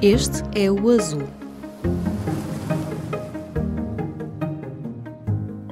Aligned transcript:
Este 0.00 0.42
é 0.54 0.70
o 0.70 0.90
azul. 0.90 1.28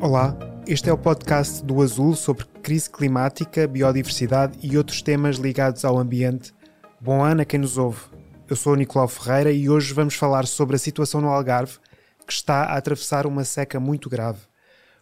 Olá, 0.00 0.36
este 0.66 0.90
é 0.90 0.92
o 0.92 0.98
podcast 0.98 1.64
do 1.64 1.80
Azul 1.80 2.14
sobre 2.16 2.44
crise 2.60 2.90
climática, 2.90 3.68
biodiversidade 3.68 4.58
e 4.60 4.76
outros 4.76 5.00
temas 5.00 5.36
ligados 5.36 5.84
ao 5.84 5.96
ambiente. 5.96 6.52
Bom 7.00 7.24
ano 7.24 7.42
a 7.42 7.44
quem 7.44 7.60
nos 7.60 7.78
ouve. 7.78 8.00
Eu 8.48 8.56
sou 8.56 8.72
o 8.72 8.76
Nicolau 8.76 9.06
Ferreira 9.06 9.52
e 9.52 9.70
hoje 9.70 9.94
vamos 9.94 10.16
falar 10.16 10.44
sobre 10.46 10.74
a 10.74 10.78
situação 10.78 11.20
no 11.20 11.28
Algarve, 11.28 11.78
que 12.26 12.32
está 12.32 12.64
a 12.64 12.76
atravessar 12.76 13.26
uma 13.26 13.44
seca 13.44 13.78
muito 13.78 14.10
grave. 14.10 14.40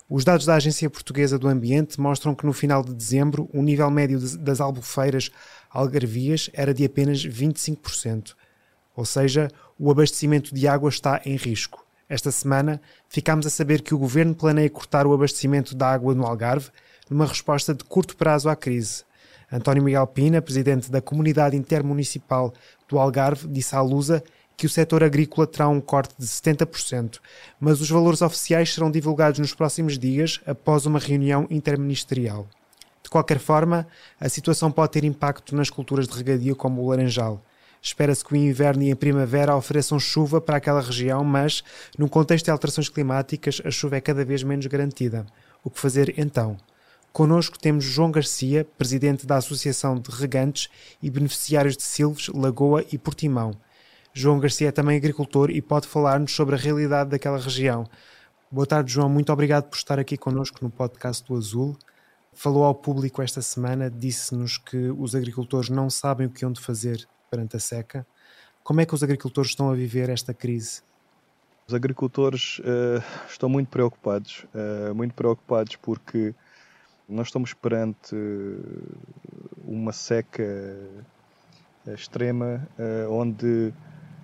Os 0.09 0.23
dados 0.23 0.45
da 0.45 0.57
Agência 0.57 0.91
Portuguesa 0.91 1.39
do 1.39 1.49
Ambiente 1.49 1.99
mostram 1.99 2.35
que 2.35 2.45
no 2.45 2.53
final 2.53 2.85
de 2.85 2.95
dezembro 2.95 3.49
o 3.55 3.63
nível 3.63 3.91
médio 3.91 4.21
das 4.39 4.61
albufeiras 4.61 5.31
algarvias 5.71 6.51
era 6.53 6.75
de 6.75 6.85
apenas 6.85 7.25
25%. 7.25 8.35
Ou 8.95 9.07
seja, 9.07 9.49
o 9.79 9.91
abastecimento 9.91 10.55
de 10.55 10.69
água 10.69 10.91
está 10.91 11.23
em 11.25 11.37
risco. 11.37 11.85
Esta 12.07 12.31
semana 12.31 12.83
ficámos 13.09 13.47
a 13.47 13.51
saber 13.51 13.81
que 13.81 13.95
o 13.95 13.99
governo 13.99 14.35
planeia 14.35 14.69
cortar 14.69 15.07
o 15.07 15.15
abastecimento 15.15 15.75
de 15.75 15.83
água 15.83 16.15
no 16.15 16.27
Algarve 16.27 16.69
numa 17.09 17.27
resposta 17.27 17.75
de 17.75 17.83
curto 17.83 18.15
prazo 18.15 18.51
à 18.51 18.55
crise. 18.55 19.05
António 19.51 19.83
Miguel 19.83 20.07
Pina, 20.09 20.43
presidente 20.43 20.91
da 20.91 21.01
Comunidade 21.01 21.57
Intermunicipal 21.57 22.53
do 22.89 22.99
Algarve, 22.99 23.49
disse 23.49 23.75
à 23.75 23.81
Lusa 23.81 24.23
que 24.57 24.67
o 24.67 24.71
setor 24.71 25.03
agrícola 25.03 25.47
terá 25.47 25.69
um 25.69 25.81
corte 25.81 26.15
de 26.19 26.27
70%, 26.27 27.19
mas 27.59 27.81
os 27.81 27.91
valores 27.91 28.23
oficiais 28.23 28.73
serão 28.73 28.91
divulgados 28.91 29.39
nos 29.39 29.55
próximos 29.55 29.99
dias 29.99 30.41
após 30.47 30.87
uma 30.87 30.99
reunião 30.99 31.47
interministerial. 31.51 32.47
De 33.03 33.11
qualquer 33.11 33.39
forma, 33.39 33.87
a 34.19 34.29
situação 34.29 34.73
pode 34.73 34.93
ter 34.93 35.05
impacto 35.05 35.55
nas 35.55 35.69
culturas 35.71 36.09
de 36.09 36.17
regadio 36.17 36.57
como 36.57 36.83
o 36.83 36.89
laranjal. 36.89 37.45
Espera-se 37.83 38.25
que 38.25 38.33
o 38.33 38.37
inverno 38.37 38.83
e 38.83 38.91
a 38.91 38.97
primavera 38.97 39.55
ofereçam 39.55 40.01
chuva 40.01 40.41
para 40.41 40.57
aquela 40.57 40.81
região, 40.81 41.23
mas, 41.23 41.63
num 41.99 42.09
contexto 42.09 42.47
de 42.47 42.51
alterações 42.51 42.89
climáticas, 42.89 43.61
a 43.63 43.71
chuva 43.71 43.97
é 43.97 44.01
cada 44.01 44.25
vez 44.25 44.43
menos 44.43 44.67
garantida. 44.67 45.27
O 45.63 45.69
que 45.69 45.79
fazer 45.79 46.15
então? 46.19 46.57
Connosco 47.13 47.59
temos 47.59 47.85
João 47.85 48.11
Garcia, 48.11 48.67
presidente 48.77 49.27
da 49.27 49.37
Associação 49.37 49.99
de 49.99 50.11
Regantes 50.11 50.69
e 51.03 51.11
beneficiários 51.11 51.77
de 51.77 51.83
Silves, 51.83 52.29
Lagoa 52.29 52.85
e 52.91 52.97
Portimão. 52.97 53.55
João 54.17 54.39
Garcia 54.39 54.69
é 54.69 54.73
também 54.73 54.97
agricultor 54.97 55.51
e 55.51 55.61
pode 55.61 55.89
falar-nos 55.89 56.33
sobre 56.33 56.55
a 56.55 56.59
realidade 56.59 57.11
daquela 57.11 57.37
região. 57.37 57.85
Boa 58.49 58.65
tarde, 58.65 58.93
João. 58.93 59.09
Muito 59.09 59.33
obrigado 59.33 59.65
por 59.65 59.75
estar 59.75 59.99
aqui 59.99 60.17
connosco 60.17 60.61
no 60.63 60.71
podcast 60.71 61.27
do 61.27 61.37
Azul. 61.37 61.77
Falou 62.33 62.63
ao 62.63 62.77
público 62.77 63.21
esta 63.21 63.43
semana, 63.43 63.91
disse-nos 63.91 64.57
que 64.57 64.77
os 64.77 65.17
agricultores 65.17 65.69
não 65.69 65.91
sabem 65.91 66.29
o 66.29 66.31
que 66.31 66.45
hão 66.45 66.53
de 66.53 66.61
fazer 66.61 67.09
perante 67.29 67.57
a 67.57 67.59
seca. 67.59 68.07
Como 68.63 68.81
é 68.81 68.87
que 68.87 68.95
os 68.95 69.03
agricultores 69.03 69.51
estão 69.51 69.69
a 69.69 69.75
viver 69.75 70.09
esta 70.09 70.33
crise? 70.33 70.83
Os 71.67 71.75
agricultores 71.75 72.61
uh, 72.61 73.03
estão 73.29 73.49
muito 73.49 73.67
preocupados, 73.67 74.47
uh, 74.55 74.95
muito 74.95 75.13
preocupados 75.15 75.75
porque 75.75 76.33
nós 77.09 77.27
estamos 77.27 77.53
perante 77.53 78.15
uma 79.65 79.93
seca 79.93 80.45
extrema, 81.87 82.67
onde 83.11 83.75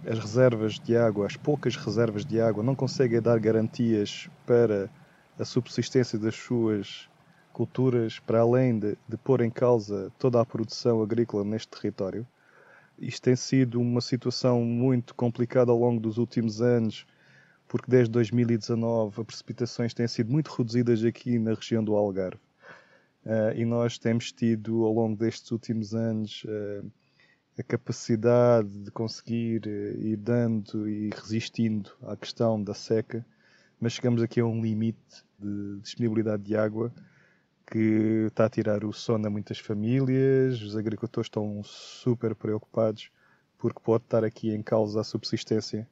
as 0.06 0.19
reservas 0.19 0.78
de 0.78 0.97
água, 0.97 1.27
as 1.27 1.37
poucas 1.37 1.77
reservas 1.77 2.25
de 2.25 2.41
água, 2.41 2.62
não 2.62 2.75
conseguem 2.75 3.21
dar 3.21 3.38
garantias 3.38 4.28
para 4.47 4.91
a 5.38 5.44
subsistência 5.44 6.19
das 6.19 6.34
suas 6.34 7.09
culturas, 7.53 8.19
para 8.19 8.41
além 8.41 8.78
de, 8.78 8.97
de 9.09 9.16
pôr 9.16 9.43
em 9.43 9.50
causa 9.50 10.11
toda 10.19 10.41
a 10.41 10.47
produção 10.47 11.03
agrícola 11.03 11.44
neste 11.44 11.69
território. 11.69 12.27
Isto 12.99 13.22
tem 13.22 13.37
sido 13.37 13.81
uma 13.81 14.00
situação 14.00 14.62
muito 14.62 15.15
complicada 15.15 15.71
ao 15.71 15.78
longo 15.78 16.00
dos 16.00 16.19
últimos 16.19 16.61
anos, 16.61 17.06
porque 17.67 17.91
desde 17.91 18.11
2019 18.12 19.21
as 19.21 19.27
precipitações 19.27 19.94
têm 19.94 20.06
sido 20.06 20.31
muito 20.31 20.49
reduzidas 20.49 21.05
aqui 21.05 21.38
na 21.38 21.55
região 21.55 21.82
do 21.82 21.94
Algarve. 21.94 22.41
Uh, 23.25 23.53
e 23.55 23.65
nós 23.65 23.99
temos 23.99 24.32
tido 24.32 24.84
ao 24.84 24.93
longo 24.93 25.17
destes 25.17 25.50
últimos 25.50 25.94
anos 25.94 26.43
uh, 26.44 26.91
a 27.60 27.62
capacidade 27.62 28.69
de 28.69 28.91
conseguir 28.91 29.66
uh, 29.66 30.00
ir 30.00 30.16
dando 30.16 30.88
e 30.88 31.10
resistindo 31.10 31.91
à 32.03 32.16
questão 32.16 32.62
da 32.62 32.75
seca, 32.75 33.25
mas 33.78 33.93
chegamos 33.93 34.22
aqui 34.22 34.41
a 34.41 34.47
um 34.47 34.62
limite 34.62 35.25
de 35.38 35.78
disponibilidade 35.81 36.43
de 36.43 36.56
água 36.56 36.93
que 37.70 38.26
está 38.28 38.47
a 38.47 38.50
tirar 38.50 38.84
o 38.84 38.93
sono 38.93 39.26
a 39.26 39.31
muitas 39.31 39.59
famílias, 39.59 40.60
os 40.60 40.76
agricultores 40.76 41.26
estão 41.26 41.62
super 41.62 42.34
preocupados 42.34 43.10
porque 43.56 43.78
pode 43.78 44.04
estar 44.04 44.25
aqui 44.25 44.50
em 44.53 44.62
causa 44.62 45.03
a 45.03 45.04
subsistência 45.04 45.88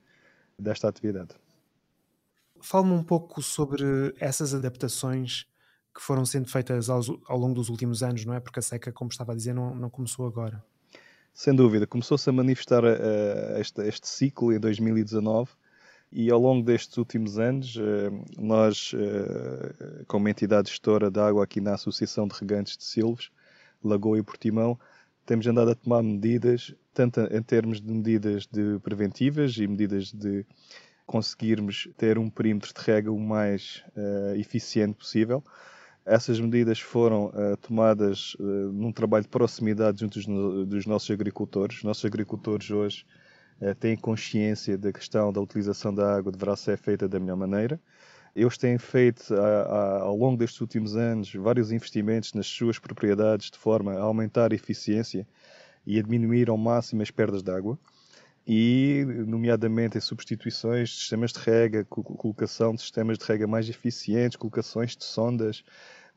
desta 0.58 0.88
atividade. 0.88 1.36
Fale-me 2.60 2.94
um 2.94 3.04
pouco 3.04 3.40
sobre 3.42 4.14
essas 4.18 4.54
adaptações 4.54 5.46
que 5.94 6.00
foram 6.00 6.24
sendo 6.24 6.48
feitas 6.48 6.88
ao, 6.88 7.00
ao, 7.26 7.38
longo 7.38 7.54
dos 7.54 7.68
últimos 7.68 8.02
anos, 8.02 8.24
não 8.24 8.34
é? 8.34 8.40
Porque 8.40 8.58
a 8.58 8.62
seca, 8.62 8.90
como 8.90 9.10
estava 9.10 9.32
a 9.32 9.36
dizer, 9.36 9.52
não, 9.52 9.74
não 9.74 9.90
começou 9.90 10.26
agora. 10.26 10.64
Sem 11.38 11.54
dúvida, 11.54 11.86
começou-se 11.86 12.28
a 12.28 12.32
manifestar 12.32 12.82
uh, 12.82 13.60
este, 13.60 13.80
este 13.82 14.08
ciclo 14.08 14.52
em 14.52 14.58
2019 14.58 15.48
e 16.10 16.32
ao 16.32 16.40
longo 16.40 16.64
destes 16.66 16.96
últimos 16.98 17.38
anos, 17.38 17.76
eh, 17.78 18.10
nós, 18.36 18.92
eh, 18.94 20.04
como 20.08 20.28
entidade 20.28 20.70
gestora 20.70 21.10
de 21.10 21.20
água 21.20 21.44
aqui 21.44 21.60
na 21.60 21.74
Associação 21.74 22.26
de 22.26 22.34
Regantes 22.34 22.76
de 22.76 22.82
Silves, 22.82 23.30
Lagoa 23.84 24.18
e 24.18 24.22
Portimão, 24.22 24.76
temos 25.24 25.46
andado 25.46 25.70
a 25.70 25.74
tomar 25.76 26.02
medidas, 26.02 26.74
tanto 26.92 27.20
em 27.20 27.42
termos 27.42 27.80
de 27.80 27.92
medidas 27.92 28.44
de 28.46 28.80
preventivas 28.80 29.58
e 29.58 29.68
medidas 29.68 30.12
de 30.12 30.44
conseguirmos 31.06 31.88
ter 31.96 32.18
um 32.18 32.28
perímetro 32.28 32.72
de 32.74 32.80
rega 32.80 33.12
o 33.12 33.20
mais 33.20 33.84
uh, 33.96 34.34
eficiente 34.34 34.96
possível. 34.96 35.44
Essas 36.08 36.40
medidas 36.40 36.80
foram 36.80 37.26
uh, 37.26 37.54
tomadas 37.60 38.34
uh, 38.40 38.72
num 38.72 38.90
trabalho 38.90 39.24
de 39.24 39.28
proximidade 39.28 40.00
junto 40.00 40.18
dos, 40.18 40.66
dos 40.66 40.86
nossos 40.86 41.10
agricultores. 41.10 41.76
Os 41.76 41.84
nossos 41.84 42.04
agricultores 42.06 42.70
hoje 42.70 43.04
eh, 43.60 43.74
têm 43.74 43.94
consciência 43.94 44.78
da 44.78 44.90
questão 44.90 45.30
da 45.30 45.38
utilização 45.38 45.94
da 45.94 46.16
água 46.16 46.32
deverá 46.32 46.56
ser 46.56 46.78
feita 46.78 47.06
da 47.06 47.20
melhor 47.20 47.36
maneira. 47.36 47.78
Eles 48.34 48.56
têm 48.56 48.78
feito, 48.78 49.34
ao 49.34 50.16
longo 50.16 50.38
destes 50.38 50.60
últimos 50.60 50.96
anos, 50.96 51.34
vários 51.34 51.72
investimentos 51.72 52.32
nas 52.32 52.46
suas 52.46 52.78
propriedades 52.78 53.50
de 53.50 53.58
forma 53.58 53.92
a 53.94 54.00
aumentar 54.00 54.52
a 54.52 54.54
eficiência 54.54 55.26
e 55.84 55.98
a 55.98 56.02
diminuir 56.02 56.48
ao 56.48 56.56
máximo 56.56 57.02
as 57.02 57.10
perdas 57.10 57.42
de 57.42 57.50
água 57.50 57.78
e, 58.48 59.04
nomeadamente, 59.26 59.98
em 59.98 60.00
substituições 60.00 60.88
de 60.88 60.94
sistemas 60.96 61.32
de 61.32 61.38
rega, 61.38 61.84
colocação 61.84 62.74
de 62.74 62.80
sistemas 62.80 63.18
de 63.18 63.24
rega 63.26 63.46
mais 63.46 63.68
eficientes, 63.68 64.38
colocações 64.38 64.96
de 64.96 65.04
sondas. 65.04 65.62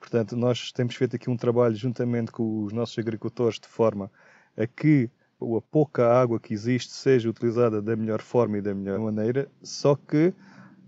Portanto, 0.01 0.35
nós 0.35 0.71
temos 0.71 0.95
feito 0.95 1.15
aqui 1.15 1.29
um 1.29 1.37
trabalho 1.37 1.75
juntamente 1.75 2.31
com 2.31 2.63
os 2.63 2.73
nossos 2.73 2.97
agricultores 2.97 3.59
de 3.59 3.67
forma 3.67 4.11
a 4.57 4.65
que 4.65 5.09
a 5.39 5.61
pouca 5.61 6.11
água 6.11 6.39
que 6.39 6.53
existe 6.53 6.91
seja 6.91 7.29
utilizada 7.29 7.81
da 7.81 7.95
melhor 7.95 8.19
forma 8.19 8.57
e 8.57 8.61
da 8.61 8.73
melhor 8.73 8.99
maneira, 8.99 9.49
só 9.61 9.95
que 9.95 10.33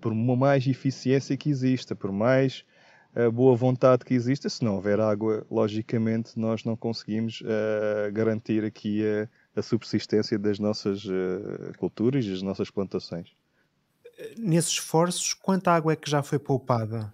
por 0.02 0.14
mais 0.16 0.66
eficiência 0.66 1.38
que 1.38 1.50
exista, 1.50 1.96
por 1.96 2.12
mais 2.12 2.66
uh, 3.16 3.32
boa 3.32 3.56
vontade 3.56 4.04
que 4.04 4.16
exista, 4.16 4.50
se 4.50 4.64
não 4.64 4.76
houver 4.76 5.00
água, 5.00 5.46
logicamente 5.50 6.38
nós 6.38 6.66
não 6.66 6.76
conseguimos 6.76 7.42
uh, 7.42 8.12
garantir 8.12 8.66
aqui 8.66 9.04
a, 9.56 9.62
subsistência 9.62 10.40
das 10.40 10.58
nossas 10.58 11.06
uh, 11.06 11.78
culturas 11.78 12.26
e 12.26 12.32
das 12.32 12.42
nossas 12.42 12.72
plantações. 12.72 13.30
Nesses 14.38 14.72
esforços, 14.72 15.36
quanta 15.36 15.72
água 15.72 15.94
é 15.94 15.96
que 15.96 16.10
já 16.10 16.24
foi 16.24 16.40
poupada? 16.40 17.14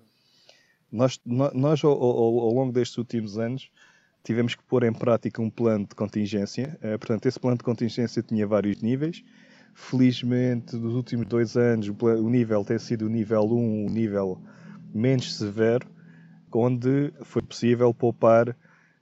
Nós, 0.92 1.20
nós 1.26 1.84
ao, 1.84 1.92
ao, 1.92 2.40
ao 2.40 2.54
longo 2.54 2.72
destes 2.72 2.98
últimos 2.98 3.38
anos, 3.38 3.70
tivemos 4.24 4.56
que 4.56 4.64
pôr 4.64 4.84
em 4.84 4.94
prática 4.94 5.42
um 5.42 5.50
plano 5.50 5.86
de 5.86 5.96
contingência. 5.96 6.78
Uh, 6.82 6.98
portanto, 6.98 7.26
esse 7.26 7.40
plano 7.40 7.58
de 7.58 7.64
contingência 7.64 8.22
tinha 8.22 8.46
vários 8.48 8.82
níveis. 8.82 9.24
Felizmente, 9.74 10.76
nos 10.76 10.94
últimos 10.94 11.26
dois 11.28 11.56
anos, 11.56 11.88
o, 11.88 12.30
nível 12.30 12.66
tem 12.66 12.80
sido 12.80 13.06
o 13.06 13.10
nível 13.10 13.44
1, 13.44 13.86
o 13.86 13.90
nível 13.90 14.42
menos 14.94 15.36
severo, 15.36 15.88
onde 16.52 17.14
foi 17.22 17.42
possível 17.42 17.94
poupar 17.94 18.56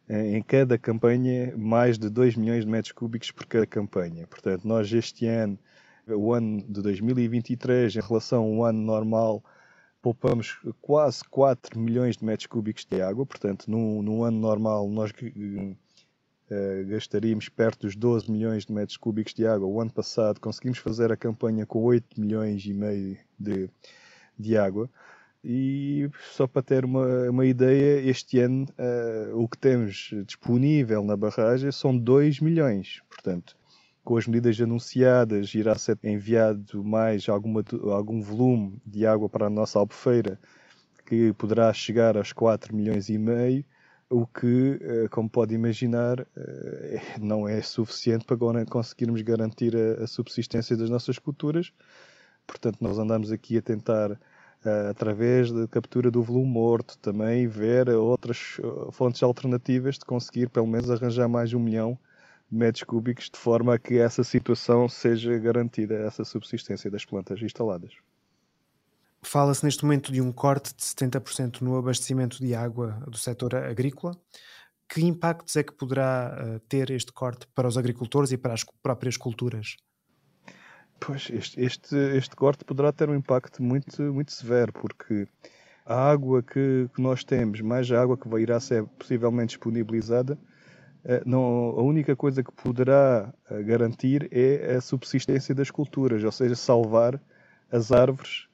em 0.09 0.41
cada 0.41 0.77
campanha 0.77 1.53
mais 1.57 1.97
de 1.97 2.09
2 2.09 2.35
milhões 2.35 2.63
de 2.63 2.71
metros 2.71 2.91
cúbicos 2.91 3.31
por 3.31 3.45
cada 3.45 3.65
campanha. 3.65 4.27
Portanto, 4.27 4.65
nós 4.65 4.91
este 4.91 5.25
ano, 5.25 5.57
o 6.07 6.33
ano 6.33 6.63
de 6.67 6.81
2023, 6.81 7.95
em 7.95 7.99
relação 7.99 8.43
ao 8.43 8.63
ano 8.65 8.79
normal, 8.79 9.43
poupamos 10.07 10.57
quase 10.81 11.21
4 11.25 11.77
milhões 11.77 12.15
de 12.15 12.23
metros 12.23 12.47
cúbicos 12.47 12.85
de 12.85 13.01
água. 13.01 13.25
Portanto, 13.25 13.69
num, 13.69 14.01
num 14.01 14.23
ano 14.23 14.39
normal, 14.39 14.87
nós 14.89 15.11
uh, 15.11 15.75
gastaríamos 16.87 17.49
perto 17.49 17.81
dos 17.81 17.95
12 17.95 18.31
milhões 18.31 18.65
de 18.65 18.71
metros 18.71 18.95
cúbicos 18.95 19.33
de 19.33 19.45
água. 19.45 19.67
O 19.67 19.81
ano 19.81 19.91
passado 19.91 20.39
conseguimos 20.39 20.77
fazer 20.77 21.11
a 21.11 21.17
campanha 21.17 21.65
com 21.65 21.83
8 21.83 22.21
milhões 22.21 22.65
e 22.65 22.73
meio 22.73 23.17
de, 23.37 23.69
de 24.39 24.57
água. 24.57 24.89
E 25.43 26.09
só 26.31 26.47
para 26.47 26.61
ter 26.61 26.85
uma, 26.85 27.29
uma 27.29 27.45
ideia, 27.45 27.99
este 28.09 28.39
ano 28.39 28.65
uh, 28.79 29.37
o 29.37 29.45
que 29.45 29.57
temos 29.57 30.11
disponível 30.25 31.03
na 31.03 31.17
barragem 31.17 31.69
são 31.69 31.97
2 31.97 32.39
milhões. 32.39 33.01
Portanto, 33.09 33.57
com 34.07 34.15
as 34.15 34.25
medidas 34.25 34.57
anunciadas, 34.61 35.53
irá 35.53 35.77
ser 35.77 35.99
enviado 36.01 36.81
mais 36.81 37.27
alguma, 37.27 37.61
algum 37.91 38.21
volume 38.21 38.81
de 38.85 39.05
água 39.05 39.27
para 39.27 39.47
a 39.47 39.49
nossa 39.49 39.77
albufeira, 39.79 40.39
que 41.05 41.33
poderá 41.33 41.73
chegar 41.73 42.15
aos 42.15 42.31
4 42.31 42.73
milhões 42.73 43.09
e 43.09 43.17
meio, 43.17 43.65
o 44.09 44.25
que, 44.25 44.79
uh, 44.81 45.09
como 45.11 45.29
pode 45.29 45.53
imaginar, 45.53 46.21
uh, 46.21 46.25
não 47.19 47.49
é 47.49 47.61
suficiente 47.61 48.23
para 48.23 48.37
conseguirmos 48.65 49.21
garantir 49.23 49.73
a, 49.75 50.07
subsistência 50.07 50.77
das 50.77 50.89
nossas 50.89 51.19
culturas. 51.19 51.73
Portanto, 52.47 52.77
nós 52.79 52.97
andamos 52.97 53.29
aqui 53.29 53.57
a 53.57 53.61
tentar 53.61 54.11
uh, 54.13 54.89
através 54.89 55.51
da 55.51 55.67
captura 55.67 56.09
do 56.09 56.23
volume 56.23 56.49
morto, 56.49 56.97
também 56.99 57.45
ver 57.45 57.89
outras 57.89 58.55
fontes 58.93 59.21
alternativas 59.21 59.95
de 59.95 60.05
conseguir 60.05 60.47
pelo 60.47 60.65
menos 60.65 60.89
arranjar 60.89 61.27
mais 61.27 61.53
um 61.53 61.59
milhão 61.59 61.99
metros 62.49 62.83
cúbicos 62.83 63.29
de 63.29 63.37
forma 63.37 63.75
a 63.75 63.79
que 63.79 63.97
essa 63.97 64.23
situação 64.23 64.87
seja 64.87 65.37
garantida, 65.37 65.95
essa 65.95 66.23
subsistência 66.23 66.89
das 66.89 67.05
plantas 67.05 67.41
instaladas. 67.41 67.93
Fala-se 69.21 69.65
neste 69.65 69.83
momento 69.83 70.11
de 70.11 70.21
um 70.21 70.31
corte 70.31 70.73
de 70.75 70.81
70% 70.83 71.61
no 71.61 71.77
abastecimento 71.77 72.37
de 72.39 72.55
água 72.55 73.03
do 73.07 73.17
setor 73.17 73.55
agrícola. 73.55 74.15
Que 74.87 75.01
impactos 75.01 75.55
é 75.57 75.63
que 75.63 75.73
poderá 75.73 76.33
uh, 76.39 76.59
ter 76.61 76.89
este 76.91 77.11
corte 77.11 77.45
para 77.53 77.67
os 77.67 77.77
agricultores 77.77 78.31
e 78.31 78.37
para 78.37 78.53
as 78.53 78.63
próprias 78.81 79.17
culturas? 79.17 79.75
Pois, 80.99 81.29
este, 81.29 81.61
este, 81.61 81.95
este 82.15 82.35
corte 82.35 82.63
poderá 82.63 82.93
ter 82.93 83.09
um 83.09 83.15
impacto 83.15 83.61
muito, 83.61 84.01
muito 84.13 84.31
severo, 84.31 84.71
porque 84.71 85.27
a 85.85 86.09
água 86.09 86.41
que, 86.41 86.89
que 86.93 87.01
nós 87.01 87.23
temos, 87.23 87.59
mais 87.61 87.91
a 87.91 88.01
água 88.01 88.17
que 88.17 88.29
irá 88.39 88.59
ser 88.59 88.85
possivelmente 88.97 89.49
disponibilizada, 89.49 90.37
eh, 90.37 90.56
não, 91.25 91.69
a 91.77 91.81
única 91.81 92.15
coisa 92.15 92.43
que 92.43 92.51
poderá 92.51 93.33
eh, 93.49 93.63
garantir 93.63 94.27
é 94.31 94.75
a 94.75 94.81
subsistência 94.81 95.55
das 95.55 95.71
culturas, 95.71 96.23
ou 96.23 96.31
seja, 96.31 96.55
salvar 96.55 97.21
as 97.71 97.91
árvores, 97.91 98.47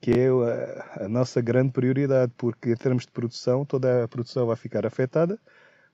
que 0.00 0.10
é 0.12 0.28
a, 0.28 1.04
a, 1.04 1.08
nossa 1.08 1.40
grande 1.40 1.72
prioridade, 1.72 2.32
porque 2.36 2.70
em 2.70 2.76
termos 2.76 3.06
de 3.06 3.12
produção, 3.12 3.64
toda 3.64 4.04
a 4.04 4.08
produção 4.08 4.46
vai 4.46 4.56
ficar 4.56 4.86
afetada, 4.86 5.38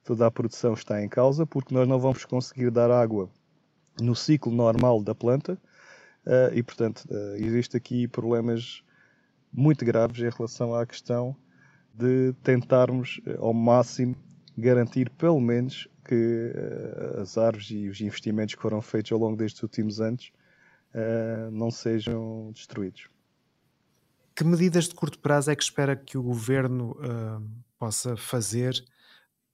toda 0.04 0.26
a 0.26 0.30
produção 0.30 0.74
está 0.74 1.02
em 1.02 1.08
causa, 1.08 1.44
porque 1.44 1.74
nós 1.74 1.86
não 1.86 1.98
vamos 1.98 2.24
conseguir 2.24 2.70
dar 2.70 2.90
água 2.90 3.28
no 4.00 4.14
ciclo 4.14 4.52
normal 4.52 5.02
da 5.02 5.14
planta, 5.14 5.58
e, 6.52 6.62
portanto, 6.62 7.04
existe 7.36 7.76
aqui 7.76 8.08
problemas 8.08 8.82
muito 9.52 9.84
graves 9.84 10.18
em 10.20 10.28
relação 10.28 10.74
à 10.74 10.84
questão 10.84 11.36
de 11.94 12.34
tentarmos 12.42 13.20
ao 13.38 13.54
máximo 13.54 14.16
garantir, 14.56 15.10
pelo 15.10 15.40
menos, 15.40 15.88
que 16.06 16.52
as 17.20 17.36
árvores 17.36 17.70
e 17.70 17.88
os 17.88 18.00
investimentos 18.00 18.54
que 18.54 18.62
foram 18.62 18.80
feitos 18.80 19.12
ao 19.12 19.18
longo 19.18 19.36
destes 19.36 19.62
últimos 19.62 20.00
anos 20.00 20.32
não 21.52 21.70
sejam 21.70 22.50
destruídos. 22.52 23.08
Que 24.34 24.44
medidas 24.44 24.88
de 24.88 24.94
curto 24.94 25.18
prazo 25.18 25.50
é 25.50 25.56
que 25.56 25.62
espera 25.62 25.96
que 25.96 26.16
o 26.16 26.22
governo 26.22 26.96
possa 27.78 28.16
fazer 28.16 28.82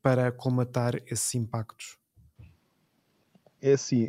para 0.01 0.31
colmatar 0.31 0.97
esses 1.07 1.35
impactos? 1.35 1.97
É 3.61 3.73
assim 3.73 4.09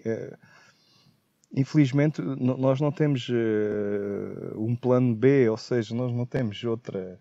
Infelizmente, 1.56 2.20
nós 2.20 2.82
não 2.82 2.92
temos 2.92 3.30
uh, 3.30 4.60
um 4.60 4.76
plano 4.76 5.16
B, 5.16 5.48
ou 5.50 5.58
seja, 5.58 5.94
nós 5.94 6.12
não 6.12 6.26
temos 6.26 6.64
outra 6.64 7.20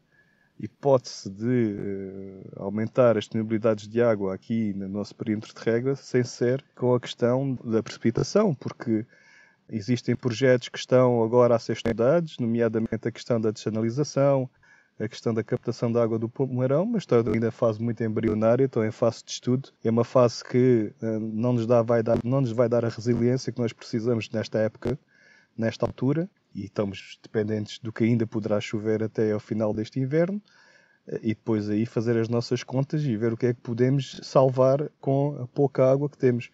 hipótese 0.58 1.30
de 1.30 1.74
uh, 1.74 2.62
aumentar 2.62 3.16
as 3.16 3.24
disponibilidades 3.24 3.88
de 3.88 4.00
água 4.02 4.34
aqui 4.34 4.72
no 4.74 4.88
nosso 4.88 5.14
perímetro 5.14 5.52
de 5.54 5.60
regra 5.60 5.96
sem 5.96 6.22
ser 6.22 6.64
com 6.76 6.94
a 6.94 7.00
questão 7.00 7.58
da 7.64 7.82
precipitação, 7.82 8.54
porque 8.54 9.04
existem 9.68 10.14
projetos 10.14 10.68
que 10.68 10.78
estão 10.78 11.22
agora 11.22 11.56
a 11.56 11.58
ser 11.58 11.72
estudados, 11.72 12.38
nomeadamente 12.38 13.08
a 13.08 13.10
questão 13.10 13.40
da 13.40 13.50
desanalização, 13.50 14.48
a 15.00 15.08
questão 15.08 15.34
da 15.34 15.42
captação 15.42 15.90
de 15.90 15.98
água 15.98 16.18
do 16.18 16.28
Pomarão, 16.28 16.86
mas 16.86 17.02
está 17.02 17.16
ainda 17.16 17.48
em 17.48 17.50
fase 17.50 17.82
muito 17.82 18.04
embrionária, 18.04 18.66
estão 18.66 18.84
em 18.84 18.90
fase 18.90 19.24
de 19.24 19.32
estudo. 19.32 19.70
É 19.82 19.90
uma 19.90 20.04
fase 20.04 20.44
que 20.44 20.92
uh, 21.02 21.18
não, 21.18 21.54
nos 21.54 21.66
dá, 21.66 21.82
vai 21.82 22.02
dar, 22.02 22.18
não 22.22 22.40
nos 22.40 22.52
vai 22.52 22.68
dar 22.68 22.84
a 22.84 22.88
resiliência 22.88 23.52
que 23.52 23.60
nós 23.60 23.72
precisamos 23.72 24.30
nesta 24.30 24.58
época, 24.58 24.98
nesta 25.56 25.86
altura, 25.86 26.28
e 26.54 26.64
estamos 26.64 27.18
dependentes 27.22 27.78
do 27.78 27.92
que 27.92 28.04
ainda 28.04 28.26
poderá 28.26 28.60
chover 28.60 29.02
até 29.02 29.32
ao 29.32 29.40
final 29.40 29.72
deste 29.72 30.00
inverno, 30.00 30.40
uh, 31.06 31.18
e 31.22 31.28
depois 31.28 31.68
aí 31.68 31.86
fazer 31.86 32.16
as 32.16 32.28
nossas 32.28 32.62
contas 32.62 33.02
e 33.02 33.16
ver 33.16 33.32
o 33.32 33.36
que 33.36 33.46
é 33.46 33.54
que 33.54 33.60
podemos 33.60 34.20
salvar 34.22 34.88
com 35.00 35.38
a 35.42 35.46
pouca 35.46 35.90
água 35.90 36.08
que 36.08 36.18
temos. 36.18 36.50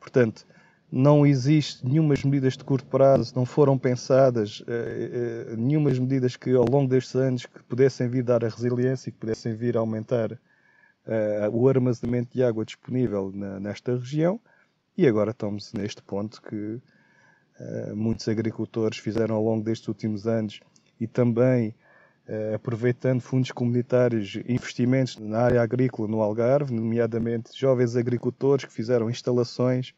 Portanto, 0.00 0.46
não 0.90 1.26
existe 1.26 1.84
nenhumas 1.84 2.22
medidas 2.22 2.56
de 2.56 2.64
curto 2.64 2.86
prazo, 2.86 3.32
não 3.34 3.44
foram 3.44 3.76
pensadas 3.76 4.60
uh, 4.60 5.52
uh, 5.52 5.56
nenhumas 5.56 5.98
medidas 5.98 6.36
que 6.36 6.52
ao 6.52 6.64
longo 6.64 6.88
destes 6.88 7.14
anos 7.16 7.46
que 7.46 7.62
pudessem 7.64 8.08
vir 8.08 8.22
dar 8.22 8.44
a 8.44 8.48
resiliência 8.48 9.08
e 9.08 9.12
que 9.12 9.18
pudessem 9.18 9.54
vir 9.54 9.76
aumentar 9.76 10.38
o 11.52 11.68
armazenamento 11.68 12.34
de 12.34 12.42
água 12.42 12.64
disponível 12.64 13.30
nesta 13.30 13.94
região 13.96 14.40
e 14.96 15.06
agora 15.06 15.30
estamos 15.30 15.72
neste 15.74 16.02
ponto 16.02 16.40
que 16.40 16.80
muitos 17.94 18.28
agricultores 18.28 18.98
fizeram 18.98 19.36
ao 19.36 19.42
longo 19.42 19.64
destes 19.64 19.88
últimos 19.88 20.26
anos 20.26 20.60
e 21.00 21.06
também 21.06 21.74
aproveitando 22.54 23.20
fundos 23.20 23.52
comunitários, 23.52 24.36
investimentos 24.48 25.16
na 25.16 25.38
área 25.38 25.62
agrícola 25.62 26.08
no 26.08 26.20
Algarve, 26.20 26.74
nomeadamente 26.74 27.58
jovens 27.58 27.94
agricultores 27.94 28.64
que 28.64 28.72
fizeram 28.72 29.08
instalações 29.08 29.94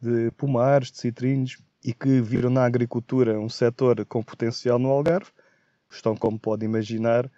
de 0.00 0.30
pomares, 0.32 0.90
de 0.90 0.98
citrinos 0.98 1.58
e 1.82 1.94
que 1.94 2.20
viram 2.20 2.50
na 2.50 2.64
agricultura 2.64 3.40
um 3.40 3.48
setor 3.48 4.04
com 4.04 4.22
potencial 4.22 4.78
no 4.78 4.90
Algarve, 4.90 5.30
estão, 5.90 6.14
como 6.14 6.38
pode 6.38 6.64
imaginar, 6.64 7.30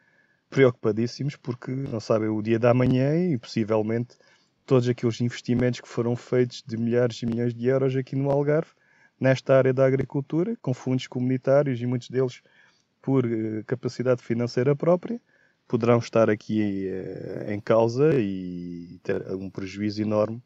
preocupadíssimos 0.50 1.36
porque 1.36 1.70
não 1.70 2.00
sabem 2.00 2.28
o 2.28 2.42
dia 2.42 2.58
da 2.58 2.74
manhã 2.74 3.14
e 3.16 3.38
possivelmente 3.38 4.16
todos 4.64 4.88
aqueles 4.88 5.20
investimentos 5.20 5.80
que 5.80 5.88
foram 5.88 6.16
feitos 6.16 6.64
de 6.66 6.76
milhares 6.76 7.22
e 7.22 7.26
milhões 7.26 7.54
de 7.54 7.66
euros 7.66 7.94
aqui 7.94 8.16
no 8.16 8.30
Algarve, 8.30 8.70
nesta 9.20 9.56
área 9.56 9.72
da 9.72 9.86
agricultura, 9.86 10.56
com 10.60 10.74
fundos 10.74 11.06
comunitários 11.06 11.80
e 11.80 11.86
muitos 11.86 12.10
deles 12.10 12.42
por 13.00 13.24
uh, 13.24 13.64
capacidade 13.66 14.22
financeira 14.22 14.74
própria, 14.76 15.20
poderão 15.66 15.98
estar 15.98 16.28
aqui 16.28 16.88
uh, 16.88 17.50
em 17.50 17.60
causa 17.60 18.14
e 18.14 19.00
ter 19.02 19.26
um 19.34 19.50
prejuízo 19.50 20.02
enorme 20.02 20.42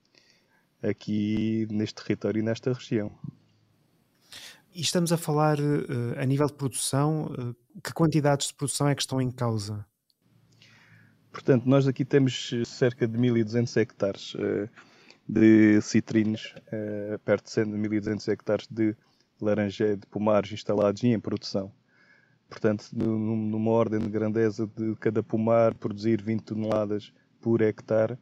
aqui 0.83 1.67
neste 1.71 2.03
território 2.03 2.41
e 2.41 2.43
nesta 2.43 2.73
região. 2.73 3.11
E 4.73 4.81
estamos 4.81 5.13
a 5.13 5.17
falar 5.17 5.59
uh, 5.59 6.19
a 6.19 6.25
nível 6.25 6.47
de 6.47 6.55
produção, 6.55 7.55
que 7.83 7.93
quantidades 7.93 8.49
de 8.49 8.55
produção 8.55 8.89
é 8.89 8.95
que 8.95 9.03
estão 9.03 9.21
em 9.21 9.31
causa? 9.31 9.85
Portanto, 11.33 11.65
nós 11.67 11.87
aqui 11.87 12.05
temos 12.05 12.51
cerca 12.67 13.07
de 13.07 13.17
1.200 13.17 13.77
hectares 13.81 14.37
de 15.33 15.81
citrinos, 15.81 16.55
perto 17.25 17.45
de 17.47 17.71
1.200 17.71 18.29
hectares 18.29 18.67
de 18.69 18.97
laranjeira, 19.41 19.97
de 19.97 20.07
pomares 20.07 20.51
instalados 20.53 21.03
e 21.03 21.09
em 21.09 21.21
produção. 21.21 21.73
Portanto, 22.49 22.89
numa 22.93 23.71
ordem 23.71 24.01
de 24.01 24.09
grandeza 24.09 24.69
de 24.77 24.97
cada 24.97 25.23
pomar 25.23 25.73
produzir 25.75 26.21
20 26.21 26.43
toneladas 26.43 27.13
por 27.41 27.63
hectare, 27.63 28.19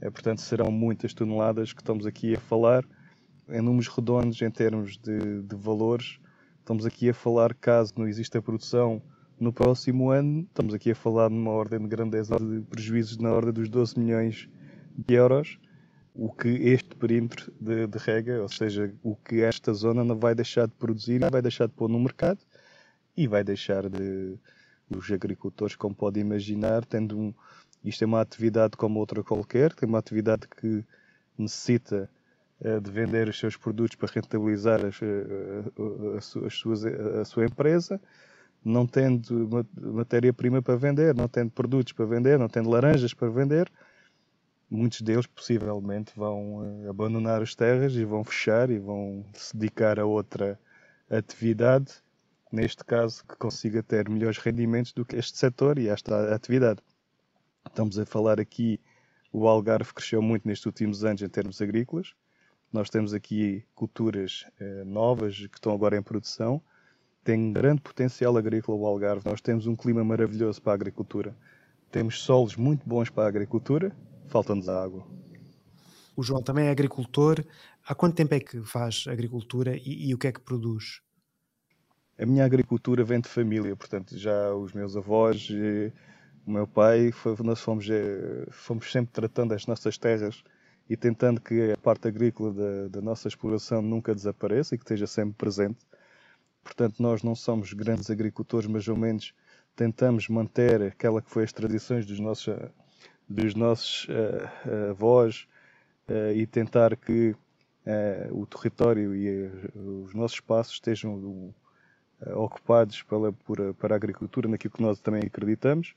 é, 0.00 0.10
portanto, 0.10 0.40
serão 0.40 0.72
muitas 0.72 1.14
toneladas 1.14 1.72
que 1.72 1.80
estamos 1.80 2.04
aqui 2.04 2.34
a 2.34 2.40
falar. 2.40 2.84
Em 3.48 3.60
números 3.60 3.86
redondos, 3.86 4.42
em 4.42 4.50
termos 4.50 4.96
de, 4.98 5.42
de 5.42 5.56
valores, 5.56 6.18
estamos 6.58 6.84
aqui 6.84 7.10
a 7.10 7.14
falar, 7.14 7.54
caso 7.54 7.92
não 7.96 8.08
exista 8.08 8.42
produção 8.42 9.00
no 9.38 9.52
próximo 9.52 10.10
ano, 10.10 10.42
estamos 10.42 10.74
aqui 10.74 10.90
a 10.90 10.94
falar 10.94 11.30
numa 11.30 11.50
ordem 11.50 11.78
de 11.78 11.88
grandeza 11.88 12.36
de 12.36 12.60
prejuízos 12.62 13.18
na 13.18 13.32
ordem 13.32 13.52
dos 13.52 13.68
12 13.68 13.98
milhões 13.98 14.48
de 14.96 15.14
euros, 15.14 15.58
o 16.14 16.32
que 16.32 16.48
este 16.48 16.94
perímetro 16.96 17.52
de, 17.60 17.86
de 17.86 17.98
rega, 17.98 18.42
ou 18.42 18.48
seja, 18.48 18.92
o 19.02 19.14
que 19.16 19.42
esta 19.42 19.72
zona 19.72 20.04
não 20.04 20.18
vai 20.18 20.34
deixar 20.34 20.66
de 20.66 20.74
produzir, 20.74 21.20
vai 21.30 21.42
deixar 21.42 21.66
de 21.66 21.72
pôr 21.72 21.88
no 21.88 21.98
mercado 22.00 22.40
e 23.16 23.26
vai 23.26 23.44
deixar 23.44 23.88
de, 23.88 24.38
Os 24.90 25.10
agricultores, 25.10 25.76
como 25.76 25.94
pode 25.94 26.18
imaginar, 26.18 26.84
tendo 26.84 27.16
um, 27.18 27.34
isto 27.84 28.02
é 28.02 28.06
uma 28.06 28.20
atividade 28.20 28.76
como 28.76 28.98
outra 28.98 29.22
qualquer, 29.22 29.72
tem 29.72 29.88
uma 29.88 29.98
atividade 29.98 30.48
que 30.48 30.84
necessita 31.38 32.10
uh, 32.60 32.80
de 32.80 32.90
vender 32.90 33.28
os 33.28 33.38
seus 33.38 33.56
produtos 33.56 33.94
para 33.96 34.10
rentabilizar 34.12 34.84
as, 34.84 35.00
uh, 35.00 36.44
as 36.44 36.54
suas, 36.54 36.84
a 36.84 37.24
sua 37.24 37.44
empresa, 37.44 38.00
não 38.64 38.86
tendo 38.86 39.48
matéria-prima 39.80 40.60
para 40.60 40.76
vender, 40.76 41.14
não 41.14 41.28
tendo 41.28 41.50
produtos 41.50 41.92
para 41.92 42.04
vender, 42.04 42.38
não 42.38 42.48
tendo 42.48 42.68
laranjas 42.68 43.14
para 43.14 43.28
vender, 43.28 43.70
muitos 44.70 45.02
deles 45.02 45.26
possivelmente 45.26 46.12
vão 46.14 46.58
uh, 46.58 46.90
abandonar 46.90 47.42
as 47.42 47.54
terras 47.54 47.94
e 47.94 48.04
vão 48.04 48.22
fechar 48.22 48.70
e 48.70 48.78
vão 48.78 49.26
se 49.34 49.56
dedicar 49.56 49.98
a 49.98 50.06
outra 50.06 50.58
atividade, 51.10 51.92
neste 52.52 52.84
caso 52.84 53.24
que 53.26 53.36
consiga 53.36 53.82
ter 53.82 54.08
melhores 54.08 54.38
rendimentos 54.38 54.92
do 54.92 55.04
que 55.04 55.16
este 55.16 55.36
setor 55.36 55.78
e 55.78 55.88
esta 55.88 56.32
atividade. 56.32 56.80
Estamos 57.66 57.98
a 57.98 58.06
falar 58.06 58.40
aqui, 58.40 58.80
o 59.32 59.48
Algarve 59.48 59.92
cresceu 59.92 60.22
muito 60.22 60.46
nestes 60.46 60.66
últimos 60.66 61.04
anos 61.04 61.20
em 61.20 61.28
termos 61.28 61.60
agrícolas. 61.60 62.14
Nós 62.72 62.88
temos 62.88 63.12
aqui 63.12 63.64
culturas 63.74 64.46
uh, 64.60 64.84
novas 64.84 65.36
que 65.36 65.58
estão 65.58 65.72
agora 65.74 65.96
em 65.96 66.02
produção. 66.02 66.62
Tem 67.24 67.52
grande 67.52 67.80
potencial 67.80 68.36
agrícola 68.36 68.78
o 68.78 68.86
Algarve. 68.86 69.28
Nós 69.28 69.40
temos 69.40 69.66
um 69.66 69.74
clima 69.74 70.04
maravilhoso 70.04 70.62
para 70.62 70.72
a 70.72 70.74
agricultura. 70.74 71.36
Temos 71.90 72.22
solos 72.22 72.54
muito 72.54 72.88
bons 72.88 73.10
para 73.10 73.24
a 73.24 73.28
agricultura 73.28 73.92
falta-nos 74.30 74.68
água. 74.68 75.06
O 76.16 76.22
João 76.22 76.42
também 76.42 76.66
é 76.66 76.70
agricultor. 76.70 77.44
Há 77.86 77.94
quanto 77.94 78.14
tempo 78.14 78.34
é 78.34 78.40
que 78.40 78.62
faz 78.62 79.04
agricultura 79.08 79.76
e, 79.76 80.08
e, 80.08 80.14
o 80.14 80.18
que 80.18 80.28
é 80.28 80.32
que 80.32 80.40
produz? 80.40 81.02
A 82.18 82.26
minha 82.26 82.44
agricultura 82.44 83.02
vem 83.02 83.20
de 83.20 83.28
família, 83.28 83.74
portanto, 83.74 84.16
já 84.16 84.54
os 84.54 84.72
meus 84.72 84.96
avós, 84.96 85.48
o 86.46 86.50
meu 86.50 86.66
pai, 86.66 87.10
nós 87.42 87.60
fomos, 87.60 87.88
eh, 87.88 88.46
fomos 88.50 88.92
sempre 88.92 89.10
tratando 89.12 89.54
as 89.54 89.66
nossas 89.66 89.96
terras 89.96 90.44
e 90.88 90.96
tentando 90.96 91.40
que 91.40 91.72
a 91.72 91.76
parte 91.78 92.08
agrícola 92.08 92.52
da, 92.52 92.88
da 92.88 93.00
nossa 93.00 93.26
exploração 93.26 93.80
nunca 93.80 94.14
desapareça 94.14 94.74
e 94.74 94.78
que 94.78 94.84
esteja 94.84 95.06
sempre 95.06 95.34
presente. 95.36 95.78
Portanto, 96.62 97.02
nós 97.02 97.22
não 97.22 97.34
somos 97.34 97.72
grandes 97.72 98.10
agricultores, 98.10 98.68
mas 98.68 98.86
ao 98.86 98.96
menos 98.96 99.32
tentamos 99.74 100.28
manter 100.28 100.82
aquela 100.82 101.22
que 101.22 101.30
foi 101.30 101.44
as 101.44 101.52
tradições 101.52 102.04
dos 102.04 102.20
nossos 102.20 102.54
dos 103.30 103.54
nossos 103.54 104.08
uh, 104.08 104.90
avós 104.90 105.46
uh, 106.08 106.32
e 106.34 106.44
tentar 106.46 106.96
que 106.96 107.36
o 108.30 108.46
território 108.46 109.16
e 109.16 109.50
os 109.74 110.14
nossos 110.14 110.36
espaços 110.36 110.74
estejam 110.74 111.52
ocupados 112.36 113.02
pela, 113.02 113.32
por, 113.32 113.74
para 113.74 113.94
a 113.94 113.96
agricultura, 113.96 114.46
naquilo 114.48 114.74
que 114.74 114.82
nós 114.82 115.00
também 115.00 115.22
acreditamos. 115.26 115.94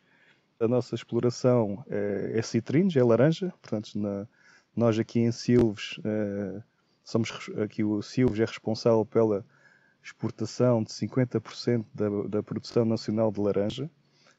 A 0.60 0.68
nossa 0.68 0.96
exploração 0.96 1.86
é 1.90 2.42
citrinos, 2.42 2.96
é 2.96 3.04
laranja, 3.04 3.54
portanto, 3.62 4.00
na, 4.00 4.26
nós 4.74 4.98
aqui 4.98 5.20
em 5.20 5.32
Silves, 5.32 6.00
somos 7.04 7.52
aqui 7.62 7.84
o 7.84 8.02
Silves 8.02 8.40
é 8.40 8.46
responsável 8.46 9.06
pela 9.06 9.46
exportação 10.02 10.82
de 10.84 10.90
50% 10.90 11.86
da, 11.94 12.10
da 12.30 12.42
produção 12.42 12.86
nacional 12.86 13.32
de 13.32 13.40
laranja. 13.40 13.92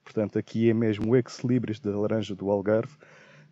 Portanto, 0.04 0.38
aqui 0.38 0.68
é 0.68 0.74
mesmo 0.74 1.10
o 1.10 1.16
ex-libris 1.16 1.80
da 1.80 1.96
laranja 1.96 2.34
do 2.34 2.50
Algarve. 2.50 2.94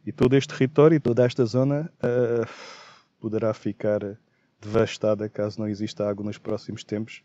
E 0.04 0.12
todo 0.12 0.36
este 0.36 0.52
território 0.52 0.96
e 0.96 1.00
toda 1.00 1.24
esta 1.24 1.44
zona 1.44 1.90
uh, 1.98 2.46
poderá 3.18 3.54
ficar 3.54 4.00
devastada 4.60 5.28
caso 5.28 5.60
não 5.60 5.68
exista 5.68 6.08
água 6.08 6.24
nos 6.24 6.38
próximos 6.38 6.84
tempos, 6.84 7.22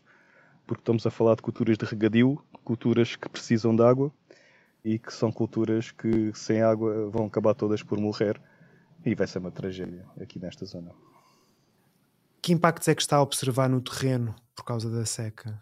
porque 0.66 0.80
estamos 0.80 1.06
a 1.06 1.10
falar 1.10 1.36
de 1.36 1.42
culturas 1.42 1.76
de 1.76 1.84
regadio, 1.84 2.42
culturas 2.64 3.16
que 3.16 3.28
precisam 3.28 3.74
de 3.74 3.82
água 3.82 4.12
e 4.84 4.98
que 4.98 5.12
são 5.12 5.30
culturas 5.30 5.90
que 5.90 6.32
sem 6.34 6.62
água 6.62 7.10
vão 7.10 7.26
acabar 7.26 7.54
todas 7.54 7.82
por 7.82 7.98
morrer 7.98 8.40
e 9.04 9.14
vai 9.14 9.26
ser 9.26 9.38
uma 9.38 9.50
tragédia 9.50 10.04
aqui 10.20 10.38
nesta 10.38 10.64
zona. 10.64 10.90
Que 12.40 12.52
impactos 12.52 12.88
é 12.88 12.94
que 12.94 13.02
está 13.02 13.16
a 13.16 13.22
observar 13.22 13.68
no 13.68 13.80
terreno 13.80 14.34
por 14.54 14.64
causa 14.64 14.90
da 14.90 15.04
seca? 15.04 15.60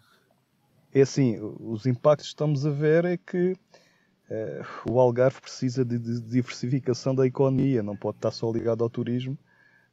É 0.93 1.01
assim, 1.01 1.37
os 1.59 1.85
impactos 1.85 2.27
que 2.27 2.33
estamos 2.33 2.65
a 2.65 2.69
ver 2.69 3.05
é 3.05 3.17
que 3.17 3.51
uh, 3.51 4.91
o 4.91 4.99
Algarve 4.99 5.41
precisa 5.41 5.83
de, 5.83 5.99
diversificação 5.99 7.13
da 7.13 7.25
economia, 7.25 7.83
não 7.83 7.95
pode 7.95 8.17
estar 8.17 8.31
só 8.31 8.51
ligado 8.51 8.83
ao 8.83 8.89
turismo. 8.89 9.37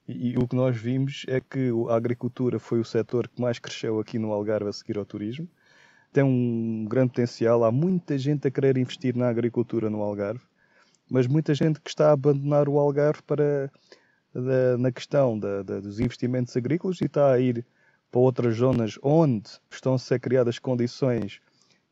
E, 0.06 0.32
e, 0.32 0.36
o 0.36 0.46
que 0.46 0.54
nós 0.54 0.76
vimos 0.76 1.24
é 1.28 1.40
que 1.40 1.70
a 1.88 1.96
agricultura 1.96 2.58
foi 2.58 2.78
o 2.78 2.84
setor 2.84 3.26
que 3.28 3.40
mais 3.40 3.58
cresceu 3.58 3.98
aqui 3.98 4.18
no 4.18 4.32
Algarve 4.32 4.68
a 4.68 4.72
seguir 4.72 4.98
ao 4.98 5.04
turismo. 5.04 5.48
Tem 6.12 6.22
um 6.22 6.86
grande 6.88 7.10
potencial, 7.10 7.64
há 7.64 7.72
muita 7.72 8.16
gente 8.16 8.46
a 8.46 8.50
querer 8.50 8.76
investir 8.76 9.16
na 9.16 9.28
agricultura 9.28 9.90
no 9.90 10.00
Algarve, 10.00 10.44
mas 11.10 11.26
muita 11.26 11.54
gente 11.54 11.80
que 11.80 11.90
está 11.90 12.10
a 12.10 12.12
abandonar 12.12 12.68
o 12.68 12.78
Algarve 12.78 13.22
para 13.22 13.70
da, 14.34 14.76
na 14.78 14.90
questão 14.90 15.38
da, 15.38 15.62
da, 15.62 15.80
dos 15.80 16.00
investimentos 16.00 16.56
agrícolas 16.56 17.00
e 17.00 17.04
está 17.04 17.32
a 17.32 17.38
ir 17.38 17.64
para 18.14 18.20
outras 18.20 18.54
zonas 18.54 18.96
onde 19.02 19.50
estão 19.68 19.94
a 19.94 19.98
ser 19.98 20.20
criadas 20.20 20.60
condições 20.60 21.40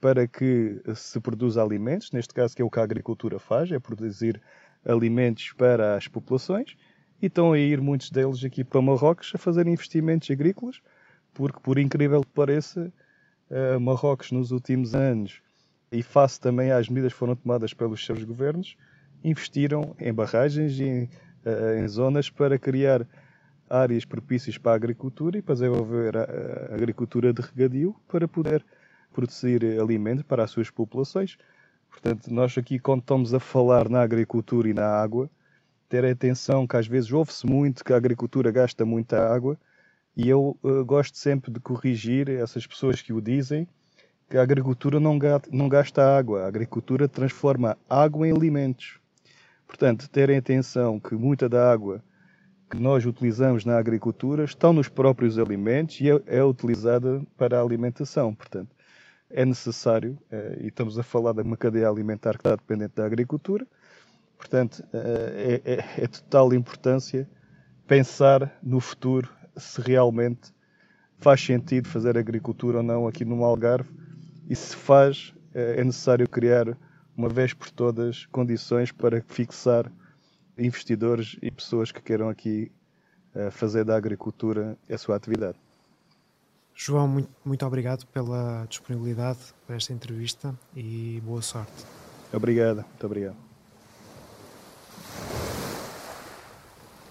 para 0.01 0.29
que 0.29 0.81
se 0.95 1.19
produza 1.19 1.61
alimentos, 1.61 2.13
neste 2.13 2.33
caso 2.33 2.55
que 2.55 2.63
é 2.63 2.65
o 2.65 2.71
que 2.71 2.79
a 2.79 2.85
agricultura 2.85 3.41
faz, 3.41 3.73
é 3.73 3.79
produzir 3.81 4.41
alimentos 4.85 5.53
para 5.59 5.97
as 5.97 6.07
populações, 6.07 6.77
e 7.21 7.27
estão 7.27 7.53
a 7.53 7.59
ir 7.59 7.81
muitos 7.81 8.09
deles 8.09 8.45
aqui 8.45 8.63
para 8.63 8.81
Marrocos 8.81 9.33
a 9.35 9.39
fazer 9.39 9.67
investimentos 9.67 10.31
agrícolas, 10.31 10.81
porque 11.35 11.59
por 11.59 11.77
incrível 11.77 12.21
que 12.21 12.31
pareça, 12.31 12.93
eh, 13.51 13.79
Marrocos 13.79 14.31
nos 14.31 14.53
últimos 14.53 14.95
anos, 14.95 15.43
e 15.91 16.05
face 16.05 16.41
também 16.41 16.71
às 16.71 16.89
medidas 16.89 17.13
que 17.13 17.19
foram 17.19 17.35
tomadas 17.35 17.75
pelos 17.75 18.07
seus 18.07 18.23
governos, 18.23 18.77
investiram 19.25 19.97
em 19.99 20.15
barragens 20.15 20.79
e 20.79 20.85
em, 20.85 21.11
eh, 21.45 21.81
em 21.81 21.89
zonas 21.89 22.31
para 22.31 22.61
criar 22.61 23.09
áreas 23.73 24.05
propícias 24.05 24.59
para 24.59 24.73
a 24.73 24.75
agricultura 24.75 25.39
e 25.39 25.43
para 25.43 25.55
desenvolver 25.55 26.17
a, 26.17 26.75
agricultura 26.75 27.33
de 27.33 27.41
regadio 27.41 27.97
para 28.07 28.29
poder 28.29 28.65
produzir 29.13 29.65
alimento 29.81 30.25
para 30.25 30.45
as 30.45 30.51
suas 30.51 30.71
populações. 30.71 31.39
Portanto, 31.91 32.33
nós 32.33 32.57
aqui, 32.57 32.79
quando 32.79 33.01
estamos 33.01 33.33
a 33.33 33.41
falar 33.41 33.89
na 33.89 34.03
agricultura 34.03 34.69
e 34.69 34.75
na 34.75 34.87
água, 34.87 35.31
ter 35.89 36.05
atenção 36.05 36.67
que 36.67 36.77
às 36.77 36.87
vezes 36.87 37.13
ouve-se 37.13 37.47
muito 37.47 37.85
que 37.85 37.93
a 37.93 37.97
agricultura 37.97 38.51
gasta 38.51 38.85
muita 38.85 39.27
água 39.27 39.59
e 40.17 40.29
eu 40.29 40.57
uh, 40.63 40.85
gosto 40.85 41.17
sempre 41.17 41.51
de 41.51 41.61
corrigir 41.61 42.29
essas 42.29 42.67
pessoas 42.67 43.01
que 43.01 43.13
o 43.13 43.21
dizem 43.21 43.67
que 44.29 44.39
a 44.39 44.43
agricultura 44.43 44.99
não 44.99 45.19
gasta, 45.19 45.51
não 45.53 45.69
gasta 45.69 46.17
água, 46.17 46.45
a 46.45 46.47
agricultura 46.49 47.07
transforma 47.07 47.77
água 47.89 48.27
em 48.27 48.33
alimentos. 48.33 48.99
Portanto, 49.67 50.09
terem 50.09 50.39
atenção 50.39 50.99
que 50.99 51.15
muita 51.15 51.49
da 51.49 51.71
água 51.71 52.03
que 52.73 52.81
nós 52.81 53.05
utilizamos 53.05 53.67
na 53.67 53.77
agricultura 53.77 54.45
estão 54.45 54.73
nos 54.73 54.89
próprios 54.89 55.39
alimentos 55.39 56.01
e 56.01 56.11
é, 56.11 56.23
é 56.27 56.43
utilizada 56.43 57.23
para 57.37 57.59
a 57.59 57.63
alimentação. 57.63 58.35
Portanto, 58.35 58.75
é 59.29 59.45
necessário, 59.45 60.19
eh, 60.31 60.57
e 60.63 60.67
estamos 60.69 60.99
a 60.99 61.03
falar 61.03 61.35
de 61.35 61.43
uma 61.43 61.55
cadeia 61.55 61.87
alimentar 61.87 62.33
que 62.33 62.39
está 62.39 62.57
dependente 62.57 62.95
da 62.97 63.05
agricultura, 63.05 63.67
portanto, 64.39 64.83
eh, 64.91 65.61
é, 65.67 65.73
é, 65.75 66.05
é 66.05 66.07
total 66.07 66.55
importância 66.55 67.29
pensar 67.87 68.59
no 68.63 68.81
futuro 68.81 69.29
se 69.55 69.79
realmente 69.83 70.51
faz 71.19 71.43
sentido 71.45 71.89
fazer 71.89 72.17
agricultura 72.17 72.79
ou 72.79 72.83
não 72.83 73.07
aqui 73.07 73.23
no 73.23 73.45
Algarve 73.45 73.91
e 74.49 74.57
se 74.57 74.75
faz, 74.75 75.35
eh, 75.55 75.75
é 75.77 75.85
necessário 75.85 76.27
criar 76.27 76.75
uma 77.15 77.29
vez 77.29 77.53
por 77.53 77.71
todas 77.71 78.25
condições 78.27 78.91
para 78.91 79.21
fixar 79.21 79.93
investidores 80.59 81.37
e 81.43 81.51
pessoas 81.51 81.91
que 81.91 82.01
queiram 82.01 82.29
aqui 82.29 82.71
uh, 83.35 83.51
fazer 83.51 83.85
da 83.85 83.97
agricultura 83.97 84.77
a 84.91 84.99
sua 84.99 85.17
atividade. 85.17 85.59
João, 86.75 87.07
muito, 87.07 87.31
muito 87.45 87.65
obrigado 87.67 88.07
pela 88.07 88.65
disponibilidade 88.69 89.41
para 89.67 89.77
esta 89.77 89.93
entrevista 89.93 90.55
e 90.75 91.21
boa 91.25 91.43
sorte. 91.43 91.85
Obrigado, 92.33 92.77
muito 92.77 93.07
obrigado. 93.07 93.52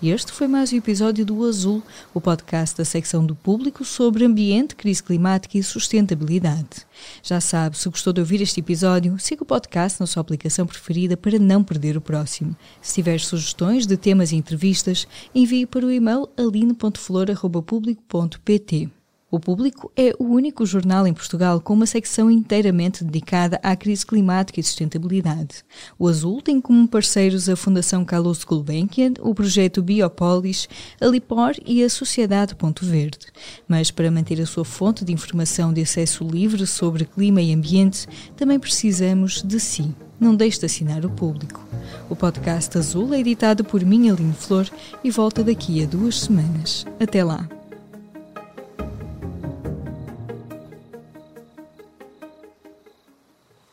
Este 0.04 0.32
foi 0.32 0.48
mais 0.48 0.74
um 0.74 0.78
episódio 0.78 1.24
do 1.24 1.46
Azul, 1.46 1.84
o 2.12 2.20
podcast 2.20 2.76
da 2.76 2.84
secção 2.84 3.24
do 3.24 3.36
público 3.36 3.86
sobre 3.86 4.26
ambiente, 4.26 4.76
crise 4.76 5.04
climática 5.04 5.60
e 5.60 5.64
sustentabilidade. 5.64 6.88
Já 7.22 7.40
sabe, 7.40 7.78
se 7.78 7.88
gostou 7.88 8.12
de 8.12 8.20
ouvir 8.20 8.42
este 8.42 8.62
episódio, 8.62 9.20
siga 9.20 9.44
o 9.44 9.46
podcast 9.46 10.00
na 10.00 10.08
sua 10.08 10.22
aplicação 10.22 10.66
preferida 10.66 11.16
para 11.16 11.38
não 11.38 11.64
perder 11.64 11.98
o 11.98 12.02
próximo. 12.02 12.56
Se 12.82 12.96
tiver 12.96 13.20
sugestões 13.20 13.86
de 13.86 13.96
temas 13.96 14.32
e 14.32 14.36
entrevistas, 14.36 15.08
envie 15.36 15.68
para 15.68 15.86
o 15.86 15.92
e-mail 15.92 16.28
aline.flor.público.pt. 16.36 19.01
O 19.32 19.40
Público 19.40 19.90
é 19.96 20.14
o 20.20 20.26
único 20.26 20.66
jornal 20.66 21.08
em 21.08 21.14
Portugal 21.14 21.62
com 21.62 21.74
uma 21.74 21.86
secção 21.86 22.30
inteiramente 22.30 23.02
dedicada 23.02 23.58
à 23.64 23.78
crise 23.78 24.06
climática 24.06 24.60
e 24.60 24.64
sustentabilidade. 24.64 25.64
O 25.98 26.10
Azul 26.10 26.42
tem 26.42 26.60
como 26.60 26.86
parceiros 26.86 27.48
a 27.48 27.56
Fundação 27.56 28.04
Carlos 28.04 28.44
Gulbenkian, 28.44 29.14
o 29.22 29.34
projeto 29.34 29.82
Biopolis, 29.82 30.68
a 31.00 31.06
Lipor 31.06 31.54
e 31.66 31.82
a 31.82 31.90
Sociedade 31.90 32.56
Ponto 32.56 32.86
Verde. 32.86 33.28
Mas 33.70 33.90
para 33.90 34.12
manter 34.12 34.42
a 34.42 34.46
sua 34.46 34.66
fonte 34.66 35.06
de 35.06 35.14
informação 35.14 35.72
de 35.72 35.82
acesso 35.82 36.26
livre 36.26 36.68
sobre 36.68 37.06
clima 37.06 37.42
e 37.42 37.54
ambiente, 37.54 38.08
também 38.36 38.60
precisamos 38.60 39.42
de 39.42 39.62
si. 39.62 39.96
Não 40.20 40.36
deixe 40.36 40.60
de 40.60 40.66
assinar 40.66 41.06
o 41.06 41.10
Público. 41.10 41.66
O 42.10 42.18
podcast 42.18 42.78
Azul 42.78 43.14
é 43.14 43.20
editado 43.22 43.64
por 43.64 43.84
Minha 43.86 44.12
Aline 44.12 44.34
Flor 44.34 44.70
e 45.02 45.10
volta 45.10 45.42
daqui 45.42 45.82
a 45.82 45.88
duas 45.88 46.20
semanas. 46.20 46.86
Até 47.00 47.24
lá! 47.24 47.61